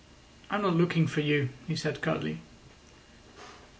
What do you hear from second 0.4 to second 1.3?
"I am not looking for